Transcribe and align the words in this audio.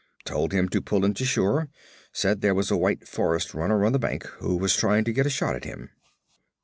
'Told 0.25 0.51
him 0.51 0.67
to 0.67 0.81
pull 0.81 1.05
into 1.05 1.23
shore; 1.25 1.69
said 2.11 2.41
there 2.41 2.55
was 2.55 2.71
a 2.71 2.75
white 2.75 3.07
forest 3.07 3.53
runner 3.53 3.85
on 3.85 3.91
the 3.93 3.99
bank 3.99 4.25
who 4.39 4.55
was 4.57 4.75
trying 4.75 5.03
to 5.03 5.13
get 5.13 5.27
a 5.27 5.29
shot 5.29 5.55
at 5.55 5.63
him.' 5.63 5.91